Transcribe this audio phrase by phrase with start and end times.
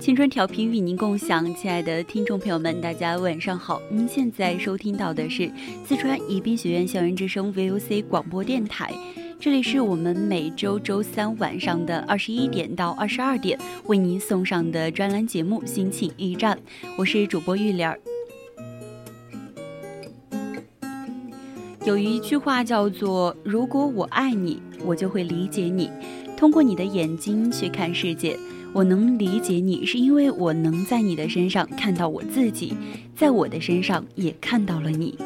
[0.00, 3.82] 青春调频与您共享，亲爱的听众朋友们，大家晚上好！
[3.90, 5.52] 您现在收听到的是
[5.84, 8.94] 四川宜宾学院校园之声 VOC 广播电台，
[9.38, 13.58] 这里是我们每周周三晚上的二十一点到二十二点
[13.88, 16.56] 为您送上的专栏节目《心情驿站》，
[16.96, 18.00] 我是主播玉莲儿。
[21.84, 25.90] 有一句话叫做：“如果我爱你，我就会理解你，
[26.38, 28.34] 通过你的眼睛去看世界。”
[28.72, 32.74] 我能理解你，是因为我能在你的身上看到我自己，
[33.16, 35.18] 在我的身上也看到了你。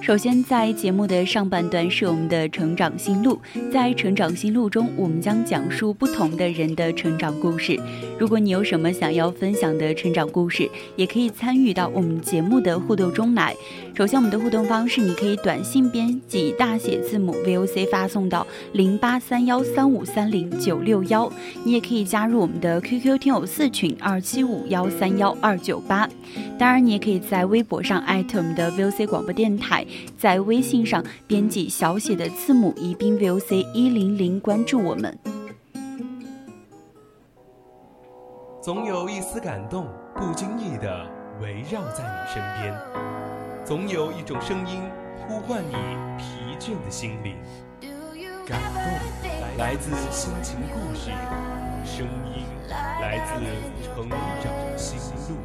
[0.00, 3.38] 首先，在节目的上半段是我们的成长心路，
[3.70, 7.78] 在成长心路中，我们将讲述不同的人的成长故事。
[8.18, 13.54] 如果你有什么想要分享的成长故事，也可以参与到我们节目的互动中来。
[13.98, 21.28] 首先，我们的互动方式，你可以短信编辑大写字母 VOC 发送到零八三幺三五三零九六幺，
[21.64, 26.08] 你也可以加入我们的 QQ 听友四群二七五幺三幺二九八。
[26.56, 29.84] 当然，你也可以在微博上艾特我们的 VOC 广播电台。
[30.16, 35.18] 在微信上编辑小写的字母宜宾 VOC 一零零，关注我们。
[38.62, 41.04] 总有一丝感动，不经意的
[41.42, 42.72] 围绕在你身边；
[43.68, 44.80] 总有一种声音
[45.18, 45.74] 呼唤你
[46.16, 47.36] 疲倦的心灵。
[48.46, 48.82] 感动
[49.58, 51.10] 来自心情故事，
[51.84, 53.44] 声音来自
[53.84, 55.36] 成长心路。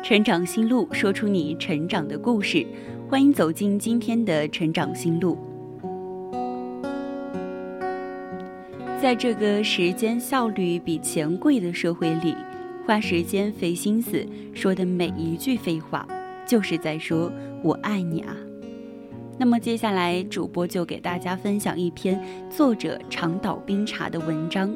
[0.00, 2.64] 成长心路，说出你成长的故事。
[3.10, 5.36] 欢迎走进今天的成长心路。
[9.02, 12.36] 在这个时间效率比钱贵的社会里，
[12.86, 14.24] 花时间费心思
[14.54, 16.06] 说的每一句废话，
[16.46, 17.28] 就是在说
[17.64, 18.36] 我爱你啊。
[19.36, 24.72] 那么接下来，主播就给大家分享一篇作者长岛冰茶的文章：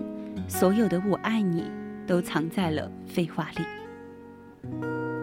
[0.49, 1.63] 所有的我爱你，
[2.05, 5.16] 都藏在了废话里。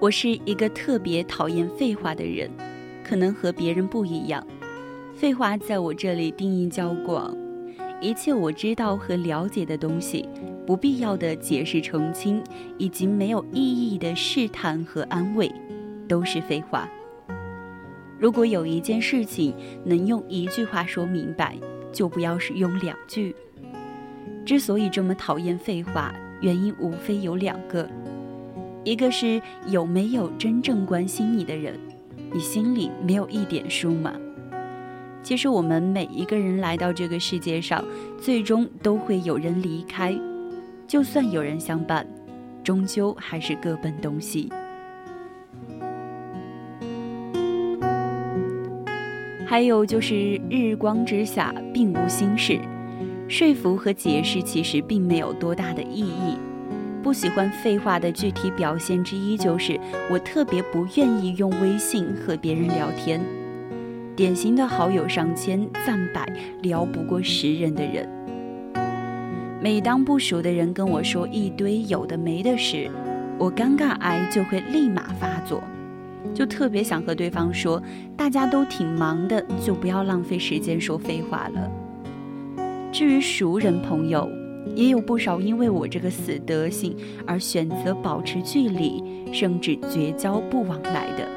[0.00, 2.50] 我是一个特别讨厌废话的人，
[3.04, 4.42] 可能和别人不一样。
[5.14, 7.36] 废话在我这里定义较广，
[8.00, 10.26] 一切我知道和了解的东西，
[10.66, 12.42] 不必要的解释澄清，
[12.78, 15.52] 以及没有意义的试探和安慰，
[16.08, 16.88] 都是废话。
[18.18, 21.58] 如果有一件事情能用一句话说明白，
[21.92, 23.36] 就不要使用两句。
[24.46, 27.86] 之所以这么讨厌废话，原因无非有两个。
[28.82, 31.78] 一个是有没有真正关心你的人，
[32.32, 34.14] 你心里没有一点数吗？
[35.22, 37.84] 其实我们每一个人来到这个世界上，
[38.18, 40.18] 最终都会有人离开，
[40.86, 42.06] 就算有人相伴，
[42.64, 44.50] 终究还是各奔东西。
[49.44, 52.58] 还有就是日光之下并无心事，
[53.28, 56.38] 说服和解释其实并没有多大的意义。
[57.02, 59.78] 不喜欢废话的具体表现之一，就是
[60.10, 63.20] 我特别不愿意用微信和别人聊天。
[64.14, 66.30] 典型的好友上千赞百，
[66.62, 68.08] 聊不过十人的人。
[69.62, 72.90] 每当不熟的人跟我说一堆有的没的时，
[73.38, 75.62] 我尴尬癌就会立马发作，
[76.34, 77.82] 就特别想和对方说：
[78.16, 81.70] 大家都挺忙的，就不要浪费时间说废话了。
[82.92, 84.28] 至于熟人朋友，
[84.74, 86.96] 也有不少因为我这个死德性
[87.26, 89.02] 而选择保持距离，
[89.32, 91.28] 甚至绝交不往来的。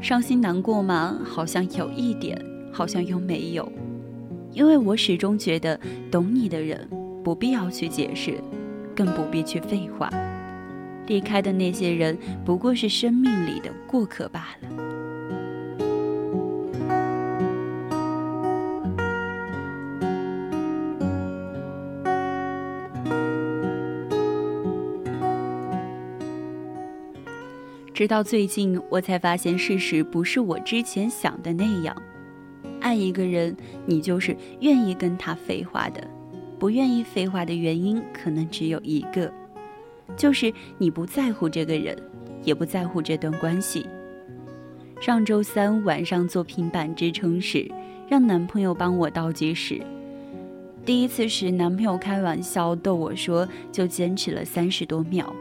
[0.00, 1.18] 伤心难过吗？
[1.24, 2.40] 好像有一点。
[2.74, 3.70] 好像又没有，
[4.50, 5.78] 因为我始终觉得
[6.10, 6.88] 懂你的人
[7.22, 8.40] 不必要去解释，
[8.96, 10.08] 更不必去废话。
[11.06, 12.16] 离开的那些人
[12.46, 14.71] 不过是生命里的过客罢了。
[28.02, 31.96] 直到最近，我才发现事实不是我之前想的那样。
[32.80, 33.56] 爱一个人，
[33.86, 36.02] 你就是愿意跟他废话的；
[36.58, 39.32] 不愿意废话的原因，可能只有一个，
[40.16, 41.96] 就是你不在乎这个人，
[42.42, 43.86] 也不在乎这段关系。
[45.00, 47.70] 上周三晚上做平板支撑时，
[48.08, 49.80] 让男朋友帮我倒计时。
[50.84, 55.32] 第一次时，男朋友开玩笑逗我说：“就坚持了三十多秒。”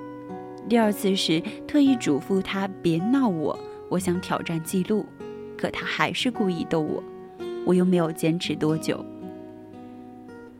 [0.69, 3.57] 第二次时，特意嘱咐他别闹我，
[3.89, 5.05] 我想挑战记录，
[5.57, 7.03] 可他还是故意逗我，
[7.65, 9.03] 我又没有坚持多久。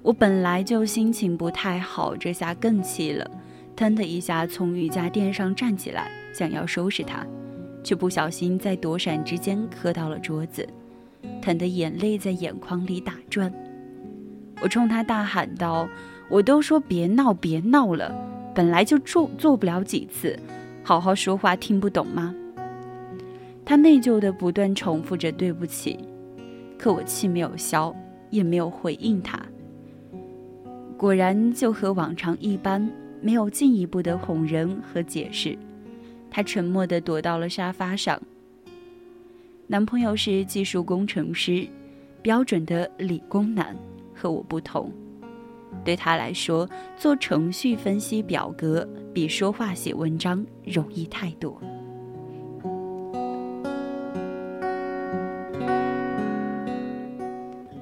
[0.02, 3.30] 我本来就心情不太好，这下更气了，
[3.76, 7.26] 腾的一下从瑜伽垫上站起来，想要收拾他，
[7.84, 10.68] 却不小心在躲闪之间磕到了桌子，
[11.42, 13.54] 疼的眼泪在眼眶里打转。
[14.62, 15.88] 我冲他大喊道
[16.30, 18.14] ：“我都说别闹，别闹了。”
[18.54, 20.38] 本来就做做不了几次，
[20.84, 22.36] 好好说话听不懂吗？
[23.64, 26.00] 他内疚的不断重复着对不起，
[26.78, 27.96] 可我气没有消，
[28.30, 29.40] 也没有回应他。
[30.98, 35.58] 果然就和往常一般，没有进一步的哄人和解释，
[36.30, 38.22] 他沉默的躲到了沙发上。
[39.68, 41.66] 男朋友是技术工程师，
[42.22, 43.76] 标准的理工男，
[44.14, 44.92] 和我不同。
[45.84, 51.60] 对他来说，做程序分析表格比说话写文章容易太多。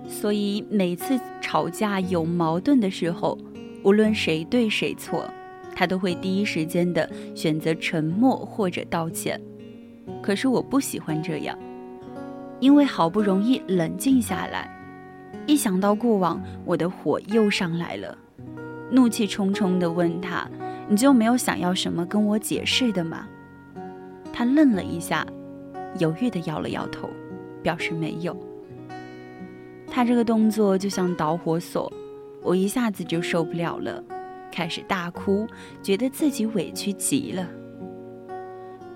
[0.07, 3.37] 所以每次吵架有矛盾的时候，
[3.83, 5.25] 无论谁对谁错，
[5.75, 9.39] 他都会第一时间的选择沉默或者道歉。
[10.21, 11.57] 可是我不喜欢这样，
[12.59, 14.78] 因为好不容易冷静下来。
[15.45, 18.17] 一想到过往，我的火又上来了，
[18.91, 20.47] 怒气冲冲地问他
[20.87, 23.27] ：“你就没有想要什么跟我解释的吗？”
[24.31, 25.25] 他愣了一下，
[25.97, 27.09] 犹豫地摇了摇头，
[27.63, 28.37] 表示没有。
[29.87, 31.91] 他这个动作就像导火索，
[32.43, 34.03] 我一下子就受不了了，
[34.51, 35.47] 开始大哭，
[35.81, 37.47] 觉得自己委屈极了。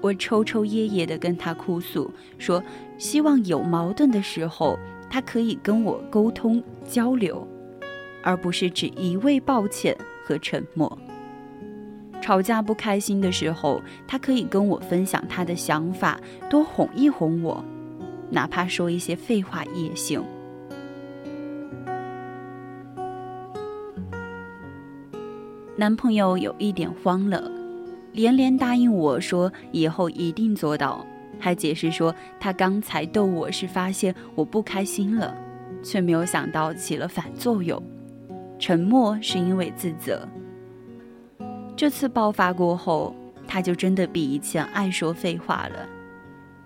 [0.02, 2.64] 我抽抽噎噎地跟他哭诉，说
[2.98, 4.78] 希望有矛盾的时候。
[5.14, 7.48] 他可以跟我沟通交流，
[8.24, 9.96] 而不是只一味抱歉
[10.26, 10.98] 和沉默。
[12.20, 16.20] 吵架不开心的时候，他可以跟我分享他的想法，
[16.50, 17.64] 多哄一哄我，
[18.32, 20.20] 哪怕说一些废话也行。
[25.76, 27.52] 男朋友有一点慌了，
[28.14, 31.06] 连连答应我说以后一定做到。
[31.44, 35.36] 还解释说，他刚才逗我是发现我不开心了，
[35.84, 37.84] 却没有想到起了反作用。
[38.58, 40.26] 沉默是因为自责。
[41.76, 43.14] 这次爆发过后，
[43.46, 45.86] 他就真的比以前爱说废话了。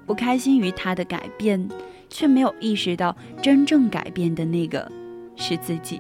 [0.06, 1.68] 不开心于他的改变，
[2.08, 4.92] 却没有意识到真正改变的那个
[5.36, 6.00] 是自己。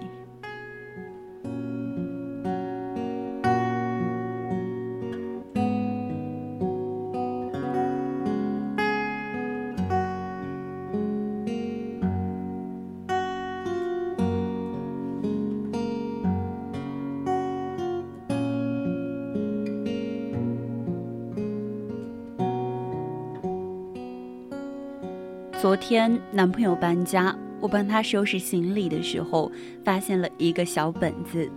[25.60, 29.52] 昨天男朋友搬家，我帮他收拾行李的时候，
[29.84, 31.50] 发现了一个小本子，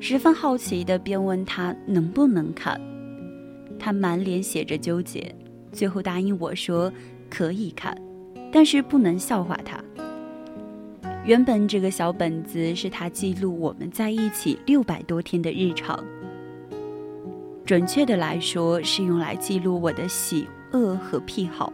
[0.00, 2.80] 十分好奇的便问他能不能看。
[3.78, 5.32] 他满脸写着纠结，
[5.70, 6.92] 最后答应我说
[7.30, 7.96] 可以看，
[8.52, 9.78] 但是不能笑话他。
[11.24, 16.04] 原本这个小本子是他记录我们在一起六百多天的日常，
[17.64, 21.72] 准确的来说是用来记录我的喜恶和癖好。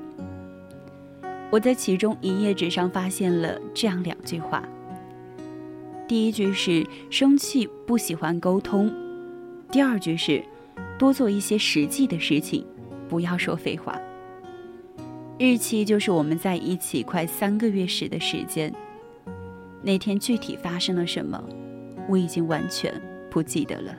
[1.51, 4.63] 我在其中一页纸上发现了这样两句话。
[6.07, 8.91] 第一句是生气不喜欢沟通，
[9.71, 10.43] 第二句是
[10.99, 12.67] 多做一些实际的事情，
[13.09, 13.99] 不要说废话。
[15.39, 18.73] 日期就是我们在一起快三个月时的时间。
[19.83, 21.43] 那天具体发生了什么，
[22.09, 22.93] 我已经完全
[23.31, 23.97] 不记得了。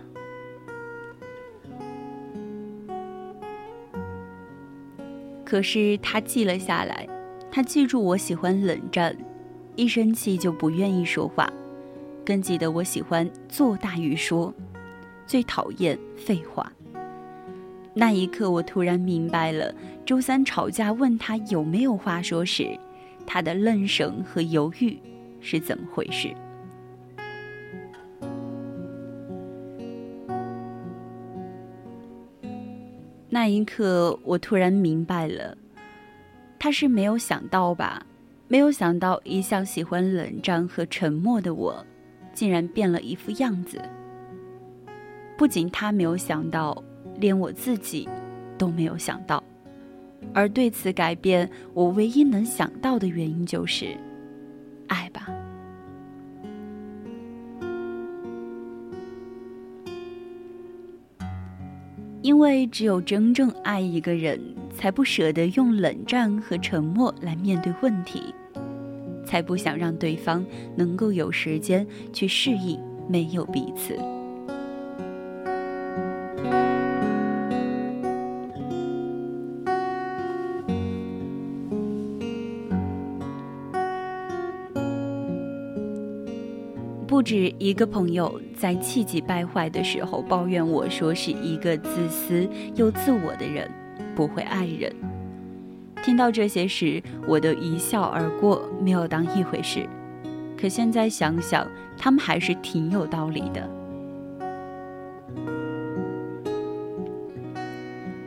[5.44, 7.08] 可是他记了下来。
[7.51, 9.15] 他记住我喜欢冷战，
[9.75, 11.51] 一生气就不愿意说话，
[12.24, 14.53] 更记得我喜欢做大于说，
[15.25, 16.72] 最讨厌废话。
[17.94, 19.74] 那一刻，我突然明白了，
[20.06, 22.77] 周三吵架问他有没有话说时，
[23.25, 24.98] 他的愣神和犹豫
[25.41, 26.34] 是怎么回事。
[33.32, 35.58] 那一刻，我突然明白了，
[36.60, 38.06] 他是没有想到吧？
[38.50, 41.86] 没有想到，一向喜欢冷战和沉默的我，
[42.34, 43.82] 竟然变了一副样子。
[45.38, 46.84] 不仅他没有想到，
[47.18, 48.10] 连我自己
[48.58, 49.42] 都没有想到。
[50.34, 53.96] 而对此改变，我唯一能想到的原因就是，
[54.88, 55.28] 爱吧。
[62.22, 64.38] 因为只有真正爱一个人，
[64.79, 68.33] 才不舍得用冷战和沉默来面对问题，
[69.25, 70.45] 才不想让对方
[70.77, 73.93] 能够有时间去适应没有彼此。
[87.05, 93.69] 不止一个朋友在气急败坏的时候抱怨我说是一个自私又自我的人，
[94.19, 94.93] 不会爱人。
[96.03, 99.88] 听到这些时，我都一笑而过，没有当一回事。
[100.59, 101.65] 可现在想想，
[101.97, 103.65] 他们还是挺有道理的。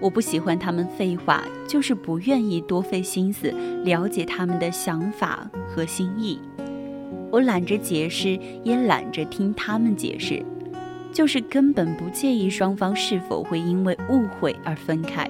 [0.01, 3.51] 我不喜欢他们废话，就是不愿意多费心思
[3.85, 6.41] 了解他们的想法和心意。
[7.31, 10.43] 我懒着解释，也懒着听他们解释，
[11.13, 15.29] 就是根本不介意双方是否会因为误会而分开。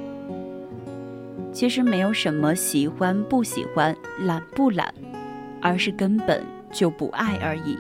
[1.53, 4.93] 其实没有什么喜欢不喜欢、懒不懒，
[5.61, 6.43] 而是根本
[6.73, 7.77] 就不爱而已。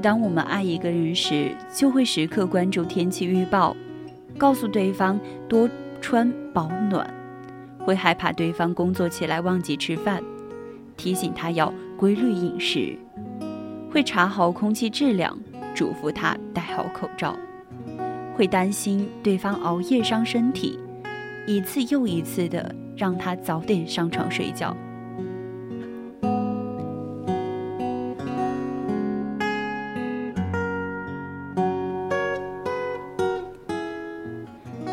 [0.00, 3.76] 当我们爱一个人时，就会时刻关注天气预报，
[4.38, 5.18] 告诉对方
[5.48, 5.68] 多
[6.00, 7.12] 穿保暖，
[7.80, 10.22] 会害怕对方工作起来忘记吃饭。
[10.96, 12.96] 提醒他要规律饮食，
[13.90, 15.36] 会查好空气质量，
[15.74, 17.36] 嘱咐他戴好口罩，
[18.36, 20.78] 会担心对方熬夜伤身体，
[21.50, 24.76] 一次又一次的让他早点上床睡觉。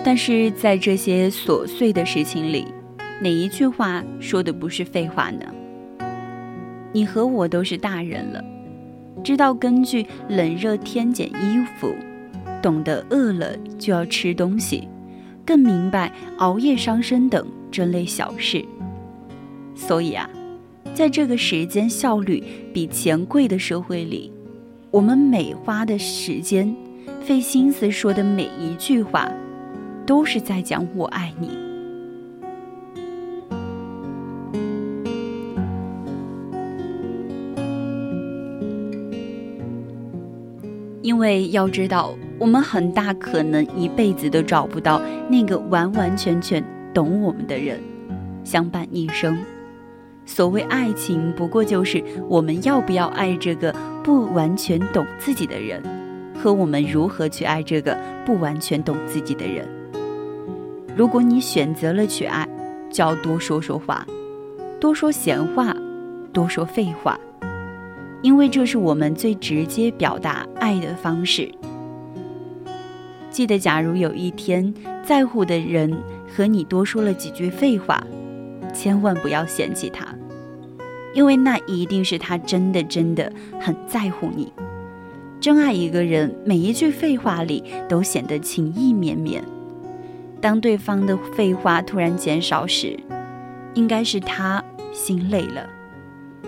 [0.04, 2.66] 但是在这些琐碎的事情里，
[3.22, 5.46] 哪一句话说的不是废话呢？
[6.92, 8.44] 你和我都是大人了，
[9.24, 11.94] 知道根据冷热天减衣服，
[12.64, 14.88] 懂得饿了就要吃东西，
[15.48, 18.64] 更明白熬夜伤身等这类小事。
[19.74, 20.30] 所以啊，
[20.94, 24.30] 在这个时间效率比钱贵的社会里，
[24.92, 26.76] 我们每花的时间、
[27.22, 29.32] 费心思说的每一句话，
[30.06, 31.50] 都是在讲我爱你。
[41.02, 46.64] 因为要知道，我们很大可能一辈子都找不到那个完完全全
[46.94, 47.80] 懂我们的人，
[48.44, 49.38] 相伴一生。
[50.26, 55.82] 所谓爱情，不过就是我们要不要爱这个不完全懂自己的人，
[56.36, 59.68] 和我们如何去爱这个不完全懂自己的人。
[60.96, 62.48] 如果你选择了去爱，
[62.90, 64.06] 就要多说说话，
[64.80, 65.76] 多说闲话，
[66.34, 67.18] 多说废话。
[68.22, 71.50] 因为这是我们最直接表达爱的方式。
[73.38, 75.96] 记得，假如有一天在乎的人
[76.28, 78.04] 和你多说了几句废话，
[78.74, 80.08] 千万不要嫌弃他，
[81.14, 84.52] 因为那一定是他真的真的很在乎你。
[85.40, 89.44] 真爱一个人，每一句废话里都显得情意绵绵。
[90.42, 93.00] 当对方的废话突然减少时，
[93.76, 95.70] 应该是他心累了，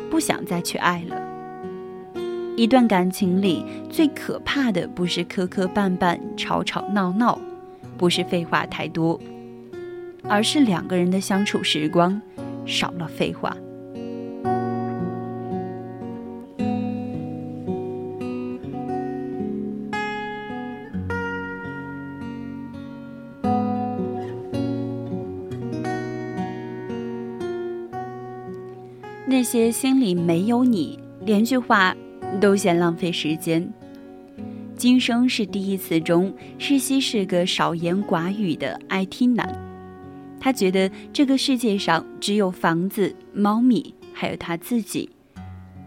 [0.10, 1.29] 不想再去爱了。
[2.60, 7.40] 一段感情里最可怕的不是磕磕绊绊、吵吵闹闹，
[7.98, 9.18] 不是废话太多，
[10.28, 12.22] 而是两个人的相处时光
[12.66, 13.56] 少了废话。
[29.26, 31.96] 那些心里没有你，连句话。
[32.40, 33.68] 都嫌浪费时间。
[34.76, 39.54] 今生是第一次中，世熙是个少言寡语的爱听男。
[40.40, 45.10] 他觉得这个世界上只有房子、猫咪，还有他自己。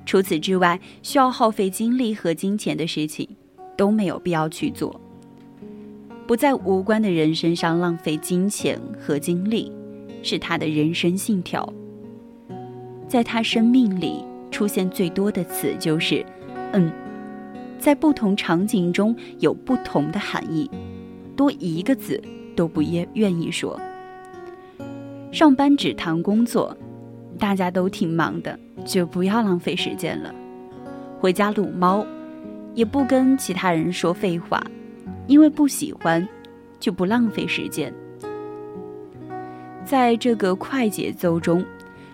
[0.05, 3.27] 除此之外，需要耗费精力和金钱的事情，
[3.77, 5.01] 都没有必要去做。
[6.27, 9.73] 不在无关的人身上浪费金钱和精力，
[10.23, 11.73] 是他的人生信条。
[13.09, 16.25] 在他生命里出现最多的词就是
[16.73, 16.91] “嗯”，
[17.79, 20.71] 在不同场景中有不同的含义，
[21.37, 22.21] 多一个字
[22.55, 23.81] 都不愿愿意说。
[25.31, 26.77] 上班只谈工作，
[27.39, 30.35] 大家都挺忙的，就不要浪费时间了。
[31.19, 32.07] 回家撸猫，
[32.75, 34.63] 也不跟其他人说废话，
[35.27, 36.29] 因为不喜欢，
[36.79, 37.93] 就不浪费时间。
[39.85, 41.65] 在这个快节奏中、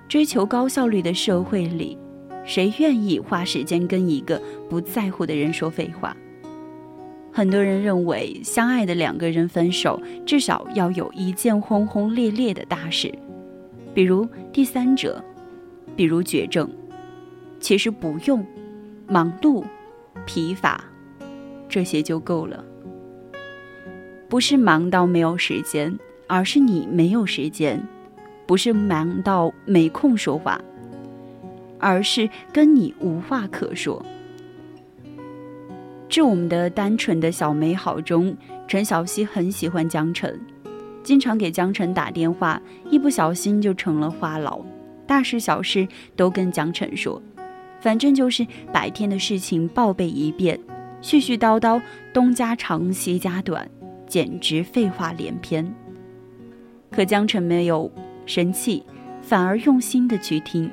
[0.08, 1.98] 追求高效率的社会里，
[2.48, 4.40] 谁愿意花时间跟一个
[4.70, 6.16] 不在乎的人说废话？
[7.30, 13.12] 很多人认为，相爱的两个人分手，至少要有一件轰轰烈烈的大事，
[13.92, 15.22] 比如第三者，
[15.94, 16.66] 比如绝症。
[17.60, 18.42] 其实不用，
[19.06, 19.62] 忙碌、
[20.24, 20.82] 疲乏，
[21.68, 22.64] 这些就够了。
[24.26, 27.78] 不是忙到没有时间，而是你没有时间；
[28.46, 30.58] 不是忙到没空说话，
[31.78, 34.04] 而是跟你无话可说。
[36.08, 38.34] 致我们的单纯的小美好中，
[38.66, 40.40] 陈小希很喜欢江辰，
[41.02, 44.64] 经常给江辰打电话，一不小心就成了话痨，
[45.06, 47.20] 大事小事都跟江辰说，
[47.80, 50.58] 反正就是白天的事情报备一遍，
[51.02, 51.80] 絮絮叨叨，
[52.12, 53.70] 东家长西家短，
[54.06, 55.74] 简直废话连篇。
[56.90, 57.92] 可江辰没有
[58.24, 58.82] 生气，
[59.20, 60.70] 反而用心的去听，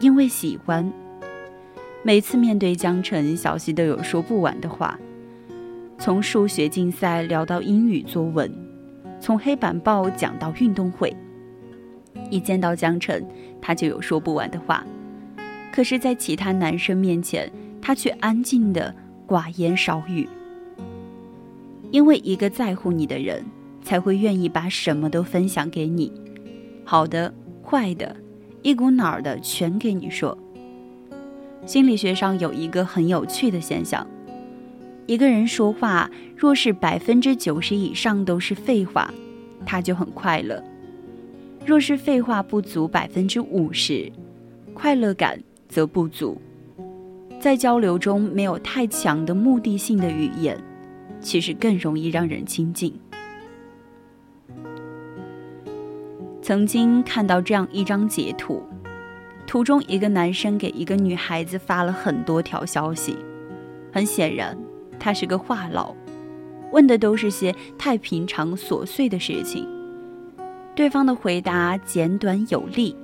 [0.00, 0.90] 因为喜欢。
[2.02, 4.98] 每次面对江辰，小溪都有说不完的话，
[5.98, 8.50] 从数学竞赛聊到英语作文，
[9.20, 11.14] 从黑板报讲到运动会。
[12.30, 13.22] 一见到江辰，
[13.60, 14.82] 他就有说不完的话，
[15.70, 17.52] 可是，在其他男生面前，
[17.82, 18.94] 他却安静的
[19.28, 20.26] 寡言少语。
[21.90, 23.44] 因为一个在乎你的人，
[23.82, 26.10] 才会愿意把什么都分享给你，
[26.84, 28.16] 好的、坏的，
[28.62, 30.36] 一股脑儿的全给你说。
[31.66, 34.06] 心理学上有一个很有趣的现象：
[35.06, 39.12] 一个人说话，若是百分之九十以上都是废话，
[39.66, 40.62] 他就很快乐；
[41.66, 44.10] 若是废话不足百分之五十，
[44.72, 46.40] 快乐感则不足。
[47.38, 50.58] 在交流中没有太强的目的性的语言，
[51.20, 52.92] 其实更容易让人亲近。
[56.50, 58.60] 曾经看到这样一张截图。
[59.46, 63.16] 图中一个男生给一个女孩子发了很多条消息，
[63.92, 64.58] 很显然
[64.98, 65.94] 他是个话痨，
[66.72, 69.64] 问的都是些太平常琐碎的事情。
[70.74, 72.96] 对方的回答简短有力，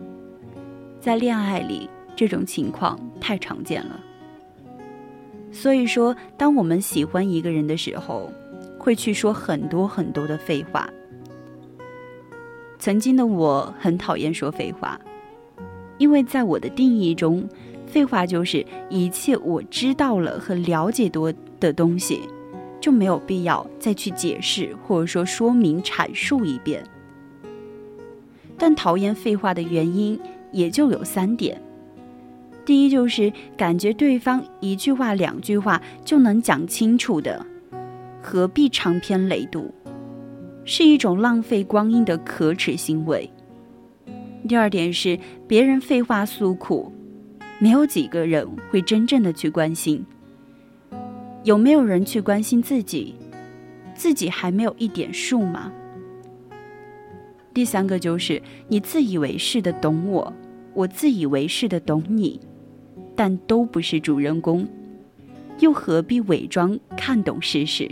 [0.99, 4.01] 在恋爱里这种情况太常见了。
[5.53, 8.29] 所以说，当我们喜欢一个人的时候，
[8.77, 10.91] 会去说很多很多的废话。
[12.87, 14.97] 曾经的我很讨厌说废话。
[15.99, 17.45] 因为在我的定义中，
[17.85, 22.21] 废话就是一切我知道了和了解多的东西，
[22.81, 26.85] 就没有必要再去解释或者说说明阐述一遍。
[28.57, 30.17] 但讨厌废话的原因
[30.53, 31.61] 也就有三点：
[32.65, 37.45] 第一，就是感觉对方一句话、两句话就能讲清楚的，
[38.23, 39.65] 何必长篇累牍，
[40.67, 43.31] 是一种浪费光阴的可耻行为。
[44.47, 46.93] 第二点是，别人废话诉苦，
[47.59, 50.05] 没有几个人会真正的去关心。
[51.45, 53.15] 有没有人去关心自己？
[53.95, 55.73] 自己还没有一点数吗？
[57.55, 60.33] 第三个就是你自以为是的懂我，
[60.75, 62.39] 我自以为是的懂你，
[63.15, 64.69] 但都不是主人公，
[65.61, 67.91] 又何必伪装看懂事实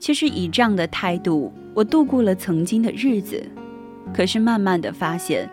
[0.00, 1.52] 其实以这样的态度。
[1.72, 3.46] 我度过了曾经的日子，
[4.12, 5.48] 可是慢慢的发现，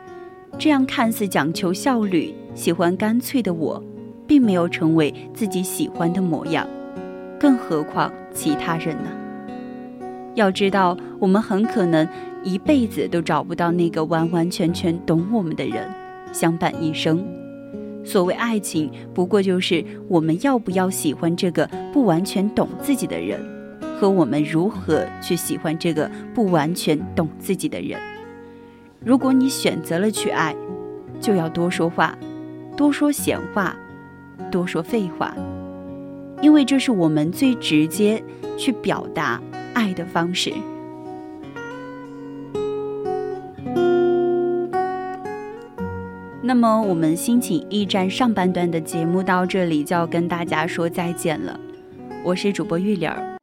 [0.57, 3.83] 这样看似讲求效率、喜欢干脆的我，
[4.25, 6.67] 并没有成为自己喜欢的模样，
[7.39, 9.11] 更何况其他人呢？
[10.33, 12.07] 要知道，我们很可能
[12.43, 15.87] 一辈子都找不到那个完完全全懂我们的人，
[16.31, 17.23] 相伴一生。
[18.03, 23.56] 所谓爱情，不过就是我们要不要喜欢这个不完全懂自己的人。
[23.99, 27.99] 和我们如何去喜欢这个不完全懂自己的人？
[29.03, 30.55] 如果你选择了去爱，
[31.19, 32.17] 就要多说话，
[32.75, 33.75] 多说闲话，
[34.51, 35.35] 多说废话，
[36.41, 38.23] 因为这是我们最直接
[38.57, 39.41] 去表达
[39.73, 40.53] 爱的方式。
[46.41, 51.59] 那么，我们心情驿站上半段的节目到这里就要跟大家说再见了。
[52.23, 53.36] 我是主播玉莲儿。